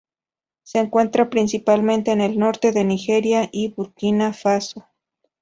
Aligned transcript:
Se 0.63 0.79
encuentra 0.79 1.29
principalmente 1.29 2.09
en 2.11 2.21
el 2.21 2.39
norte 2.39 2.71
de 2.71 2.83
Nigeria 2.83 3.49
y 3.51 3.67
Burkina 3.67 4.33
Faso. 4.33 4.87